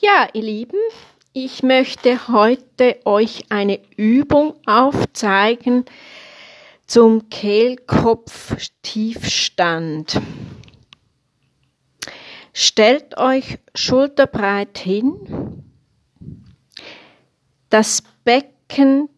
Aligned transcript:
Ja, 0.00 0.28
ihr 0.34 0.42
Lieben, 0.42 0.78
ich 1.32 1.62
möchte 1.62 2.28
heute 2.28 2.98
euch 3.06 3.46
eine 3.48 3.80
Übung 3.96 4.52
aufzeigen 4.66 5.86
zum 6.86 7.30
Kehlkopf-Tiefstand. 7.30 10.20
Stellt 12.52 13.16
euch 13.16 13.58
schulterbreit 13.74 14.76
hin, 14.76 15.64
das 17.70 18.02
Becken, 18.24 19.08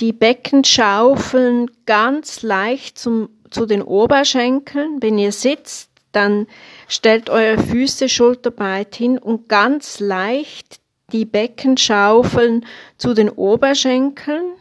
die 0.00 0.14
Beckenschaufeln 0.14 1.70
ganz 1.84 2.40
leicht 2.40 2.98
zum, 2.98 3.28
zu 3.50 3.66
den 3.66 3.82
Oberschenkeln. 3.82 5.02
Wenn 5.02 5.18
ihr 5.18 5.32
sitzt, 5.32 5.90
dann 6.12 6.46
stellt 6.86 7.30
eure 7.30 7.58
Füße 7.58 8.08
schulterbreit 8.08 8.94
hin 8.94 9.18
und 9.18 9.48
ganz 9.48 10.00
leicht 10.00 10.80
die 11.12 11.24
Beckenschaufeln 11.24 12.66
zu 12.96 13.14
den 13.14 13.30
Oberschenkeln. 13.30 14.52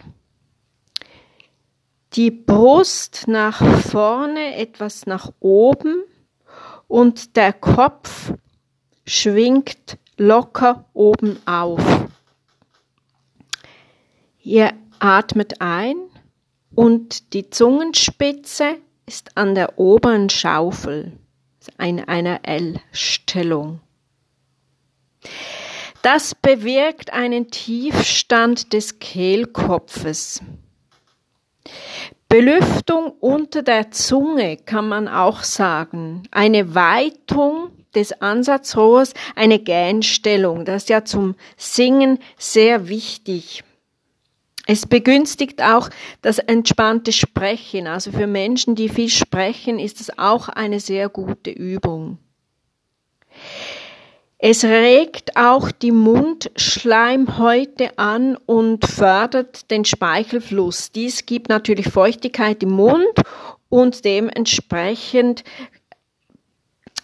Die 2.13 2.31
Brust 2.31 3.27
nach 3.27 3.61
vorne, 3.81 4.55
etwas 4.55 5.05
nach 5.05 5.31
oben 5.39 6.03
und 6.87 7.35
der 7.35 7.53
Kopf 7.53 8.33
schwingt 9.05 9.97
locker 10.17 10.85
oben 10.93 11.37
auf. 11.45 11.81
Ihr 14.41 14.71
atmet 14.99 15.59
ein 15.59 15.97
und 16.73 17.33
die 17.33 17.49
Zungenspitze 17.49 18.77
ist 19.05 19.37
an 19.37 19.53
der 19.53 19.77
oberen 19.77 20.29
Schaufel 20.29 21.11
in 21.79 22.03
einer 22.07 22.41
L-Stellung. 22.43 23.79
Das 26.01 26.35
bewirkt 26.35 27.11
einen 27.11 27.49
Tiefstand 27.49 28.73
des 28.73 28.99
Kehlkopfes. 28.99 30.41
Belüftung 32.29 33.11
unter 33.19 33.63
der 33.63 33.91
Zunge 33.91 34.57
kann 34.57 34.87
man 34.87 35.07
auch 35.07 35.43
sagen. 35.43 36.23
Eine 36.31 36.75
Weitung 36.75 37.71
des 37.95 38.21
Ansatzrohrs, 38.21 39.13
eine 39.35 39.59
Gähnstellung. 39.59 40.65
Das 40.65 40.83
ist 40.83 40.89
ja 40.89 41.03
zum 41.03 41.35
Singen 41.55 42.19
sehr 42.37 42.89
wichtig. 42.89 43.63
Es 44.69 44.85
begünstigt 44.85 45.63
auch 45.63 45.89
das 46.21 46.39
entspannte 46.39 47.13
Sprechen. 47.13 47.87
Also 47.87 48.11
für 48.11 48.27
Menschen, 48.27 48.75
die 48.75 48.89
viel 48.89 49.07
sprechen, 49.07 49.79
ist 49.79 50.01
es 50.01 50.19
auch 50.19 50.49
eine 50.49 50.81
sehr 50.81 51.07
gute 51.07 51.51
Übung. 51.51 52.17
Es 54.37 54.65
regt 54.65 55.37
auch 55.37 55.71
die 55.71 55.93
Mundschleimhäute 55.93 57.97
an 57.97 58.35
und 58.45 58.85
fördert 58.85 59.71
den 59.71 59.85
Speichelfluss. 59.85 60.91
Dies 60.91 61.25
gibt 61.25 61.47
natürlich 61.47 61.87
Feuchtigkeit 61.87 62.61
im 62.61 62.71
Mund 62.71 63.21
und 63.69 64.03
dementsprechend 64.03 65.45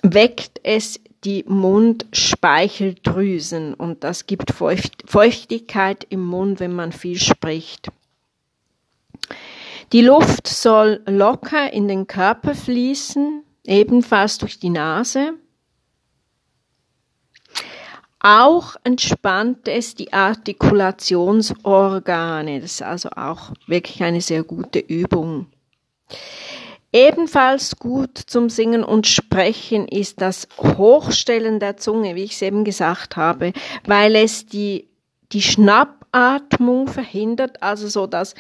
weckt 0.02 0.60
es 0.64 1.00
die 1.24 1.46
Mundspeicheldrüsen 1.48 3.74
und 3.74 4.04
das 4.04 4.28
gibt 4.28 4.52
Feuchtigkeit 4.52 6.06
im 6.10 6.26
Mund, 6.26 6.60
wenn 6.60 6.74
man 6.74 6.92
viel 6.92 7.18
spricht. 7.18 7.88
Die 9.92 10.02
Luft 10.02 10.48
soll 10.48 11.02
locker 11.06 11.72
in 11.72 11.88
den 11.88 12.08
Körper 12.08 12.56
fließen, 12.56 13.44
ebenfalls 13.66 14.40
durch 14.40 14.58
die 14.60 14.72
Nase. 14.72 15.34
Auch 18.20 18.76
entspannt 18.84 19.68
es 19.68 19.94
die 19.96 20.14
Artikulationsorgane. 20.14 22.62
Das 22.62 22.72
ist 22.72 22.82
also 22.82 23.10
auch 23.10 23.52
wirklich 23.68 24.02
eine 24.02 24.22
sehr 24.22 24.44
gute 24.44 24.80
Übung. 24.80 25.48
Ebenfalls 26.94 27.78
gut 27.78 28.20
zum 28.20 28.50
Singen 28.50 28.84
und 28.84 29.08
Sprechen 29.08 29.88
ist 29.88 30.22
das 30.22 30.48
Hochstellen 30.60 31.60
der 31.60 31.76
Zunge, 31.78 32.14
wie 32.14 32.24
ich 32.24 32.34
es 32.34 32.44
eben 32.44 32.64
gesagt 32.64 33.18
habe, 33.18 33.52
weil 33.86 34.16
es 34.16 34.46
die, 34.46 34.88
die 35.32 35.42
Schnappatmung 35.42 36.88
verhindert, 36.88 37.64
also 37.64 37.88
so 37.88 38.06
das 38.06 38.36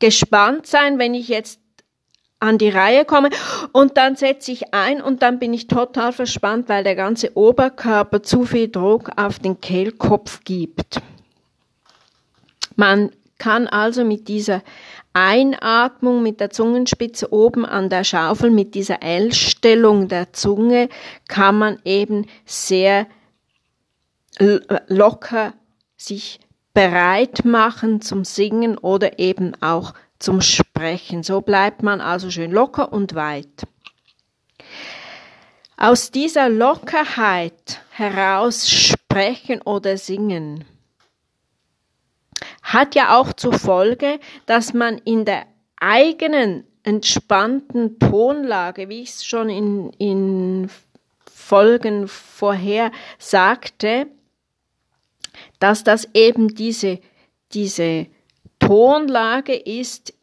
gespannt 0.00 0.66
sein, 0.66 0.98
wenn 0.98 1.14
ich 1.14 1.28
jetzt 1.28 1.60
an 2.40 2.58
die 2.58 2.68
Reihe 2.68 3.06
komme 3.06 3.30
und 3.72 3.96
dann 3.96 4.16
setze 4.16 4.52
ich 4.52 4.74
ein 4.74 5.00
und 5.00 5.22
dann 5.22 5.38
bin 5.38 5.54
ich 5.54 5.66
total 5.66 6.12
verspannt, 6.12 6.68
weil 6.68 6.84
der 6.84 6.96
ganze 6.96 7.34
Oberkörper 7.36 8.22
zu 8.22 8.44
viel 8.44 8.68
Druck 8.68 9.12
auf 9.16 9.38
den 9.38 9.60
Kehlkopf 9.60 10.40
gibt. 10.44 11.00
Man 12.76 13.12
kann 13.42 13.66
also 13.66 14.04
mit 14.04 14.28
dieser 14.28 14.62
Einatmung 15.14 16.22
mit 16.22 16.38
der 16.38 16.50
Zungenspitze 16.50 17.32
oben 17.32 17.66
an 17.66 17.90
der 17.90 18.04
Schaufel, 18.04 18.50
mit 18.50 18.76
dieser 18.76 19.02
L-Stellung 19.02 20.06
der 20.06 20.32
Zunge, 20.32 20.88
kann 21.26 21.58
man 21.58 21.80
eben 21.84 22.26
sehr 22.46 23.08
locker 24.86 25.54
sich 25.96 26.38
bereit 26.72 27.44
machen 27.44 28.00
zum 28.00 28.24
Singen 28.24 28.78
oder 28.78 29.18
eben 29.18 29.60
auch 29.60 29.94
zum 30.20 30.40
Sprechen. 30.40 31.24
So 31.24 31.40
bleibt 31.40 31.82
man 31.82 32.00
also 32.00 32.30
schön 32.30 32.52
locker 32.52 32.92
und 32.92 33.16
weit. 33.16 33.66
Aus 35.76 36.12
dieser 36.12 36.48
Lockerheit 36.48 37.80
heraus 37.90 38.70
sprechen 38.70 39.60
oder 39.62 39.98
singen 39.98 40.64
hat 42.72 42.94
ja 42.94 43.18
auch 43.18 43.32
zur 43.32 43.52
Folge, 43.52 44.18
dass 44.46 44.72
man 44.72 44.98
in 44.98 45.24
der 45.24 45.46
eigenen 45.76 46.64
entspannten 46.84 47.98
Tonlage, 47.98 48.88
wie 48.88 49.02
ich 49.02 49.10
es 49.10 49.24
schon 49.24 49.48
in, 49.48 49.90
in 49.98 50.70
Folgen 51.30 52.08
vorher 52.08 52.90
sagte, 53.18 54.06
dass 55.58 55.84
das 55.84 56.08
eben 56.14 56.54
diese, 56.54 56.98
diese 57.52 58.06
Tonlage 58.58 59.54
ist, 59.54 60.14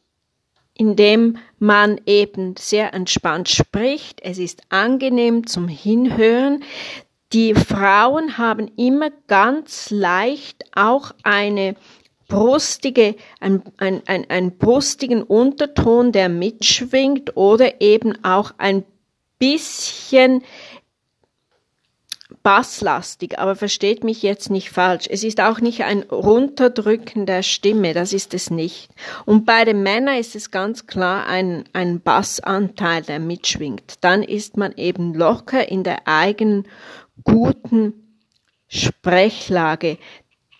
in 0.73 0.95
dem 0.95 1.37
man 1.59 1.99
eben 2.05 2.55
sehr 2.57 2.93
entspannt 2.93 3.49
spricht. 3.49 4.21
Es 4.23 4.37
ist 4.37 4.61
angenehm 4.69 5.45
zum 5.45 5.67
Hinhören. 5.67 6.63
Die 7.33 7.53
Frauen 7.53 8.37
haben 8.37 8.71
immer 8.77 9.11
ganz 9.27 9.91
leicht 9.91 10.63
auch 10.73 11.11
eine 11.23 11.75
brustige, 12.29 13.15
ein, 13.41 13.61
ein, 13.77 14.01
ein, 14.05 14.29
ein 14.29 14.57
brustigen 14.57 15.23
Unterton, 15.23 16.13
der 16.13 16.29
mitschwingt 16.29 17.35
oder 17.35 17.81
eben 17.81 18.23
auch 18.23 18.53
ein 18.57 18.85
bisschen 19.39 20.43
basslastig, 22.43 23.39
aber 23.39 23.55
versteht 23.55 24.03
mich 24.03 24.21
jetzt 24.21 24.49
nicht 24.49 24.69
falsch. 24.69 25.07
Es 25.09 25.23
ist 25.23 25.41
auch 25.41 25.59
nicht 25.59 25.83
ein 25.83 26.03
Runterdrücken 26.03 27.25
der 27.25 27.43
Stimme, 27.43 27.93
das 27.93 28.13
ist 28.13 28.33
es 28.33 28.49
nicht. 28.49 28.89
Und 29.25 29.45
bei 29.45 29.65
den 29.65 29.83
Männern 29.83 30.17
ist 30.17 30.35
es 30.35 30.51
ganz 30.51 30.87
klar 30.87 31.25
ein, 31.25 31.65
ein 31.73 31.99
Bassanteil, 31.99 33.01
der 33.01 33.19
mitschwingt. 33.19 33.95
Dann 34.01 34.23
ist 34.23 34.55
man 34.55 34.73
eben 34.73 35.13
locker 35.13 35.67
in 35.67 35.83
der 35.83 36.07
eigenen 36.07 36.67
guten 37.23 38.21
Sprechlage. 38.67 39.97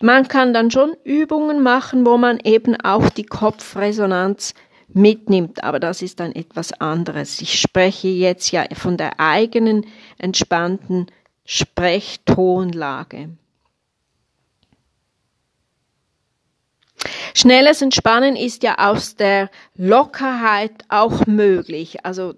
Man 0.02 0.28
kann 0.28 0.54
dann 0.54 0.70
schon 0.70 0.96
Übungen 1.04 1.62
machen, 1.62 2.06
wo 2.06 2.16
man 2.16 2.40
eben 2.42 2.74
auch 2.80 3.10
die 3.10 3.26
Kopfresonanz 3.26 4.54
mitnimmt, 4.88 5.62
aber 5.62 5.78
das 5.78 6.00
ist 6.00 6.20
dann 6.20 6.34
etwas 6.34 6.72
anderes. 6.72 7.40
Ich 7.42 7.60
spreche 7.60 8.08
jetzt 8.08 8.50
ja 8.50 8.64
von 8.72 8.96
der 8.96 9.20
eigenen 9.20 9.86
entspannten 10.16 11.06
Sprechtonlage. 11.44 13.28
Schnelles 17.34 17.82
Entspannen 17.82 18.36
ist 18.36 18.62
ja 18.62 18.76
aus 18.78 19.16
der 19.16 19.50
Lockerheit 19.76 20.72
auch 20.88 21.26
möglich, 21.26 22.04
also 22.04 22.34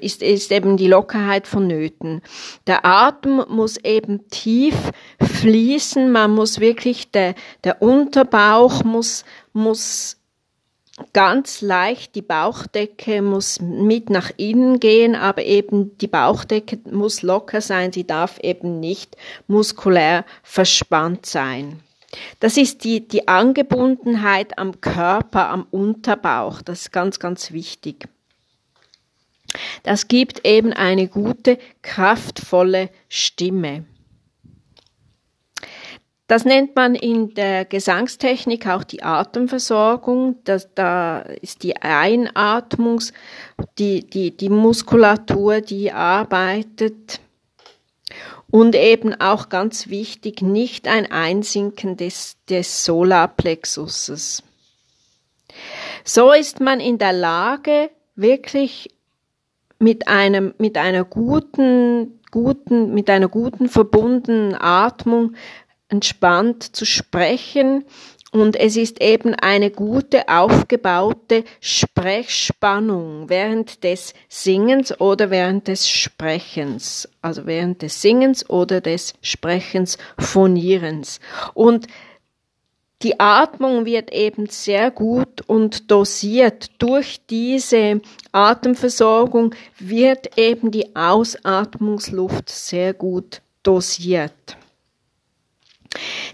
ist, 0.00 0.22
ist 0.22 0.52
eben 0.52 0.76
die 0.76 0.88
Lockerheit 0.88 1.46
vonnöten. 1.46 2.22
Der 2.66 2.84
Atem 2.84 3.44
muss 3.48 3.76
eben 3.78 4.28
tief 4.28 4.74
fließen, 5.20 6.10
man 6.10 6.34
muss 6.34 6.60
wirklich, 6.60 7.10
der, 7.10 7.34
der 7.64 7.82
Unterbauch 7.82 8.84
muss, 8.84 9.24
muss 9.52 10.18
ganz 11.12 11.60
leicht, 11.60 12.14
die 12.14 12.22
Bauchdecke 12.22 13.22
muss 13.22 13.60
mit 13.60 14.10
nach 14.10 14.30
innen 14.36 14.80
gehen, 14.80 15.14
aber 15.14 15.44
eben 15.44 15.96
die 15.98 16.08
Bauchdecke 16.08 16.78
muss 16.90 17.22
locker 17.22 17.60
sein, 17.60 17.92
sie 17.92 18.06
darf 18.06 18.38
eben 18.40 18.80
nicht 18.80 19.16
muskulär 19.46 20.24
verspannt 20.42 21.26
sein. 21.26 21.80
Das 22.40 22.56
ist 22.56 22.84
die, 22.84 23.06
die 23.06 23.28
Angebundenheit 23.28 24.58
am 24.58 24.80
Körper, 24.80 25.50
am 25.50 25.66
Unterbauch. 25.70 26.62
Das 26.62 26.82
ist 26.82 26.92
ganz, 26.92 27.18
ganz 27.18 27.52
wichtig. 27.52 28.08
Das 29.82 30.08
gibt 30.08 30.46
eben 30.46 30.72
eine 30.72 31.08
gute, 31.08 31.58
kraftvolle 31.82 32.90
Stimme. 33.08 33.84
Das 36.26 36.44
nennt 36.44 36.76
man 36.76 36.94
in 36.94 37.32
der 37.32 37.64
Gesangstechnik 37.64 38.66
auch 38.66 38.84
die 38.84 39.02
Atemversorgung. 39.02 40.36
Das, 40.44 40.74
da 40.74 41.20
ist 41.20 41.62
die 41.62 41.76
Einatmungs, 41.76 43.14
die, 43.78 44.08
die, 44.08 44.36
die 44.36 44.50
Muskulatur, 44.50 45.62
die 45.62 45.90
arbeitet. 45.90 47.20
Und 48.50 48.74
eben 48.74 49.20
auch 49.20 49.50
ganz 49.50 49.88
wichtig, 49.88 50.40
nicht 50.40 50.88
ein 50.88 51.10
Einsinken 51.10 51.96
des, 51.96 52.36
des 52.48 52.84
Solarplexuses. 52.84 54.42
So 56.04 56.32
ist 56.32 56.60
man 56.60 56.80
in 56.80 56.96
der 56.98 57.12
Lage, 57.12 57.90
wirklich 58.16 58.90
mit 59.78 60.08
einem, 60.08 60.54
mit 60.58 60.76
einer 60.78 61.04
guten, 61.04 62.20
guten, 62.30 62.94
mit 62.94 63.10
einer 63.10 63.28
guten 63.28 63.68
verbundenen 63.68 64.54
Atmung 64.54 65.34
entspannt 65.88 66.74
zu 66.76 66.84
sprechen 66.84 67.84
und 68.30 68.56
es 68.56 68.76
ist 68.76 69.00
eben 69.00 69.34
eine 69.34 69.70
gute 69.70 70.28
aufgebaute 70.28 71.44
Sprechspannung 71.60 73.30
während 73.30 73.84
des 73.84 74.12
Singens 74.28 75.00
oder 75.00 75.30
während 75.30 75.66
des 75.66 75.88
Sprechens, 75.88 77.08
also 77.22 77.46
während 77.46 77.80
des 77.80 78.02
Singens 78.02 78.48
oder 78.50 78.82
des 78.82 79.14
Sprechens, 79.22 79.96
Phonierens. 80.18 81.20
Und 81.54 81.86
die 83.02 83.18
Atmung 83.18 83.86
wird 83.86 84.12
eben 84.12 84.46
sehr 84.46 84.90
gut 84.90 85.40
und 85.46 85.90
dosiert. 85.90 86.70
Durch 86.78 87.20
diese 87.30 88.00
Atemversorgung 88.32 89.54
wird 89.78 90.36
eben 90.36 90.70
die 90.70 90.96
Ausatmungsluft 90.96 92.50
sehr 92.50 92.92
gut 92.92 93.40
dosiert. 93.62 94.58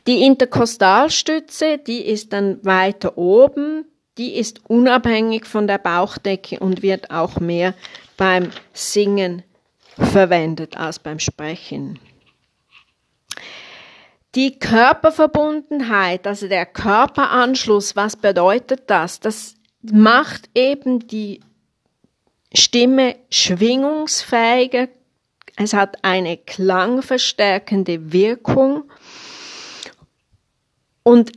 Die 0.06 0.22
Interkostalstütze, 0.22 1.78
die 1.78 2.04
ist 2.04 2.32
dann 2.32 2.64
weiter 2.64 3.16
oben, 3.18 3.84
die 4.18 4.34
ist 4.34 4.60
unabhängig 4.68 5.46
von 5.46 5.66
der 5.66 5.78
Bauchdecke 5.78 6.60
und 6.60 6.82
wird 6.82 7.10
auch 7.10 7.40
mehr 7.40 7.74
beim 8.16 8.50
Singen 8.72 9.42
verwendet 9.98 10.76
als 10.76 10.98
beim 10.98 11.18
Sprechen. 11.18 11.98
Die 14.34 14.58
Körperverbundenheit, 14.58 16.26
also 16.26 16.48
der 16.48 16.66
Körperanschluss, 16.66 17.94
was 17.94 18.16
bedeutet 18.16 18.82
das? 18.88 19.20
Das 19.20 19.54
macht 19.82 20.50
eben 20.54 21.06
die 21.06 21.40
Stimme 22.52 23.16
schwingungsfähiger. 23.30 24.88
Es 25.56 25.72
hat 25.72 25.98
eine 26.02 26.36
klangverstärkende 26.36 28.12
Wirkung 28.12 28.84
und 31.04 31.32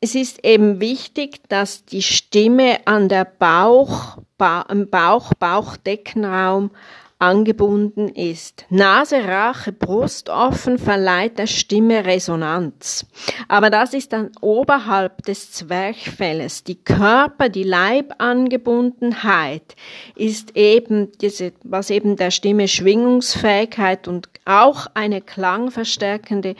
es 0.00 0.14
ist 0.14 0.44
eben 0.44 0.80
wichtig, 0.80 1.48
dass 1.48 1.84
die 1.84 2.02
Stimme 2.02 2.86
an 2.86 3.08
der 3.08 3.24
Bauch, 3.24 4.18
ba, 4.36 4.62
im 4.68 4.90
Bauch, 4.90 5.32
Bauchdeckenraum 5.34 6.70
angebunden 7.18 8.08
ist. 8.08 8.66
Nase, 8.68 9.24
Rache, 9.24 9.72
Brust 9.72 10.28
offen 10.28 10.78
verleiht 10.78 11.38
der 11.38 11.46
Stimme 11.46 12.04
Resonanz. 12.04 13.06
Aber 13.48 13.70
das 13.70 13.94
ist 13.94 14.12
dann 14.12 14.32
oberhalb 14.42 15.22
des 15.22 15.50
Zwerchfelles. 15.50 16.64
Die 16.64 16.82
Körper, 16.82 17.48
die 17.48 17.62
Leibangebundenheit 17.62 19.76
ist 20.14 20.54
eben 20.56 21.10
diese, 21.22 21.54
was 21.62 21.88
eben 21.88 22.16
der 22.16 22.30
Stimme 22.30 22.68
Schwingungsfähigkeit 22.68 24.08
und 24.08 24.28
auch 24.44 24.88
eine 24.92 25.22
klangverstärkende 25.22 26.54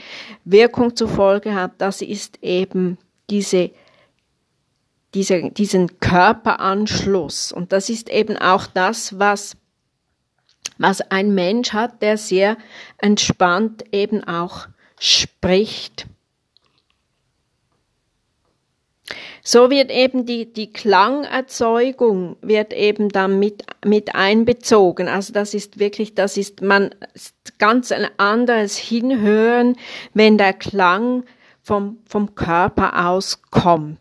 Wirkung 0.45 0.97
zur 0.97 1.09
Folge 1.09 1.55
hat. 1.55 1.73
Das 1.79 2.01
ist 2.01 2.43
eben 2.43 2.97
diese 3.29 3.73
diese, 5.15 5.51
diesen 5.51 5.99
Körperanschluss. 5.99 7.51
Und 7.51 7.73
das 7.73 7.89
ist 7.89 8.11
eben 8.11 8.37
auch 8.37 8.67
das, 8.67 9.19
was 9.19 9.57
was 10.79 11.01
ein 11.01 11.35
Mensch 11.35 11.73
hat, 11.73 12.03
der 12.03 12.19
sehr 12.19 12.57
entspannt 12.99 13.85
eben 13.93 14.25
auch 14.25 14.67
spricht. 14.99 16.07
So 19.43 19.71
wird 19.71 19.93
eben 19.93 20.27
die, 20.27 20.53
die 20.53 20.73
Klangerzeugung 20.73 22.37
wird 22.41 22.73
eben 22.73 23.11
dann 23.11 23.39
mit, 23.39 23.63
mit 23.85 24.17
einbezogen. 24.17 25.07
Also 25.07 25.33
das 25.33 25.55
ist 25.55 25.79
wirklich, 25.79 26.15
das 26.15 26.37
ist 26.37 26.63
man 26.63 26.93
ist 27.15 27.35
ganz 27.59 27.93
ein 27.93 28.09
anderes 28.17 28.77
Hinhören, 28.77 29.77
wenn 30.15 30.37
der 30.37 30.53
Klang 30.53 31.25
vom, 31.63 31.99
vom 32.09 32.35
Körper 32.35 33.07
aus 33.07 33.41
kommt. 33.51 34.01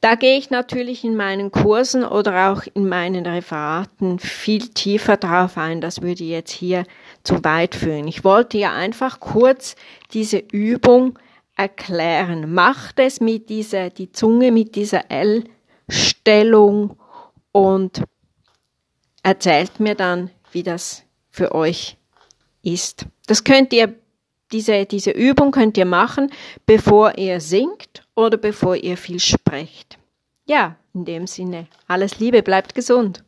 Da 0.00 0.14
gehe 0.14 0.36
ich 0.38 0.50
natürlich 0.50 1.04
in 1.04 1.16
meinen 1.16 1.50
Kursen 1.50 2.04
oder 2.04 2.52
auch 2.52 2.62
in 2.74 2.88
meinen 2.88 3.26
Referaten 3.26 4.18
viel 4.18 4.68
tiefer 4.68 5.16
drauf 5.16 5.58
ein. 5.58 5.80
Das 5.80 6.02
würde 6.02 6.24
jetzt 6.24 6.52
hier 6.52 6.84
zu 7.22 7.44
weit 7.44 7.74
führen. 7.74 8.08
Ich 8.08 8.24
wollte 8.24 8.58
ja 8.58 8.72
einfach 8.72 9.20
kurz 9.20 9.76
diese 10.12 10.38
Übung 10.38 11.18
erklären. 11.56 12.52
Macht 12.52 12.98
es 12.98 13.20
mit 13.20 13.48
dieser, 13.50 13.90
die 13.90 14.12
Zunge 14.12 14.50
mit 14.50 14.76
dieser 14.76 15.10
L-Stellung 15.10 16.96
und 17.52 18.02
erzählt 19.22 19.80
mir 19.80 19.94
dann, 19.94 20.30
wie 20.52 20.62
das 20.62 21.04
für 21.30 21.54
euch 21.54 21.96
ist. 22.62 23.06
Das 23.26 23.44
könnt 23.44 23.72
ihr, 23.72 23.94
diese, 24.52 24.84
diese 24.86 25.10
Übung 25.10 25.52
könnt 25.52 25.76
ihr 25.76 25.84
machen, 25.84 26.32
bevor 26.66 27.18
ihr 27.18 27.40
singt 27.40 28.04
oder 28.20 28.36
bevor 28.36 28.76
ihr 28.76 28.96
viel 28.96 29.20
sprecht. 29.20 29.98
Ja, 30.46 30.76
in 30.94 31.04
dem 31.04 31.26
Sinne, 31.26 31.66
alles 31.86 32.18
Liebe, 32.18 32.42
bleibt 32.42 32.74
gesund. 32.74 33.22